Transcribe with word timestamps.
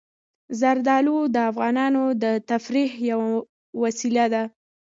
زردالو 0.59 1.17
د 1.35 1.37
افغانانو 1.51 2.03
د 2.23 2.25
تفریح 2.49 2.91
یوه 3.11 3.29
وسیله 3.81 4.25
ده. 4.33 4.43